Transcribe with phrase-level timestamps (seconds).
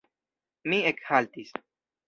[0.73, 1.55] Mi ekhaltis.